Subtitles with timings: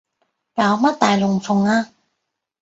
[0.55, 1.91] 搞乜大龍鳳啊